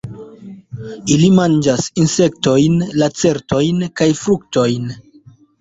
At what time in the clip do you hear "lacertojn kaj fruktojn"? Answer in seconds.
3.03-4.91